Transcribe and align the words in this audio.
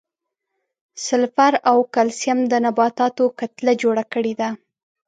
سلفر 1.05 1.53
او 1.69 1.77
کلسیم 1.95 2.39
د 2.51 2.53
نباتاتو 2.65 3.23
کتله 3.39 3.73
جوړه 3.81 4.03
کړې 4.13 4.33
ده. 4.39 4.49